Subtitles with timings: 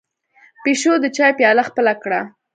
[0.63, 2.21] پيشو د چای پياله خپله کړه.